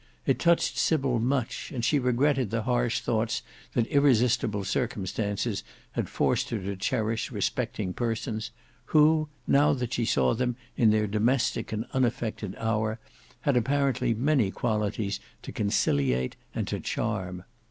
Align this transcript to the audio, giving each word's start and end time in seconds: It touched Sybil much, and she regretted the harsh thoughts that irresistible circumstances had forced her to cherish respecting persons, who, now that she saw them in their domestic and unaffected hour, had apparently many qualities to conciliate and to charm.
It 0.25 0.39
touched 0.39 0.79
Sybil 0.79 1.19
much, 1.19 1.71
and 1.71 1.85
she 1.85 1.99
regretted 1.99 2.49
the 2.49 2.63
harsh 2.63 3.01
thoughts 3.01 3.43
that 3.73 3.85
irresistible 3.85 4.63
circumstances 4.63 5.63
had 5.91 6.09
forced 6.09 6.49
her 6.49 6.57
to 6.57 6.75
cherish 6.75 7.29
respecting 7.29 7.93
persons, 7.93 8.49
who, 8.85 9.29
now 9.45 9.73
that 9.73 9.93
she 9.93 10.05
saw 10.05 10.33
them 10.33 10.55
in 10.75 10.89
their 10.89 11.05
domestic 11.05 11.71
and 11.71 11.85
unaffected 11.93 12.55
hour, 12.57 12.97
had 13.41 13.55
apparently 13.55 14.15
many 14.15 14.49
qualities 14.49 15.19
to 15.43 15.51
conciliate 15.51 16.35
and 16.55 16.67
to 16.69 16.79
charm. 16.79 17.43